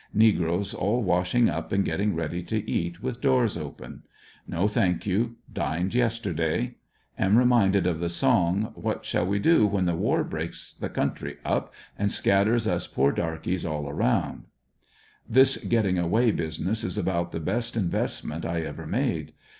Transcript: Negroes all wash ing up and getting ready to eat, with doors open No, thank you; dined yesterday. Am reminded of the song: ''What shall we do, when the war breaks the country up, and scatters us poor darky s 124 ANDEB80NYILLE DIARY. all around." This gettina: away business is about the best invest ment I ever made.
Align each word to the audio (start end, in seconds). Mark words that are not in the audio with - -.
Negroes 0.15 0.73
all 0.73 1.03
wash 1.03 1.35
ing 1.35 1.47
up 1.47 1.71
and 1.71 1.85
getting 1.85 2.15
ready 2.15 2.41
to 2.41 2.67
eat, 2.67 3.03
with 3.03 3.21
doors 3.21 3.55
open 3.55 4.01
No, 4.47 4.67
thank 4.67 5.05
you; 5.05 5.35
dined 5.53 5.93
yesterday. 5.93 6.73
Am 7.19 7.37
reminded 7.37 7.85
of 7.85 7.99
the 7.99 8.09
song: 8.09 8.73
''What 8.75 9.03
shall 9.05 9.27
we 9.27 9.37
do, 9.37 9.67
when 9.67 9.85
the 9.85 9.95
war 9.95 10.23
breaks 10.23 10.73
the 10.73 10.89
country 10.89 11.37
up, 11.45 11.71
and 11.99 12.11
scatters 12.11 12.67
us 12.67 12.87
poor 12.87 13.11
darky 13.11 13.53
s 13.53 13.63
124 13.63 14.01
ANDEB80NYILLE 14.01 14.19
DIARY. 14.19 14.19
all 14.19 14.23
around." 14.23 14.43
This 15.29 15.57
gettina: 15.57 16.03
away 16.05 16.31
business 16.31 16.83
is 16.83 16.97
about 16.97 17.31
the 17.31 17.39
best 17.39 17.77
invest 17.77 18.25
ment 18.25 18.43
I 18.43 18.61
ever 18.61 18.87
made. 18.87 19.33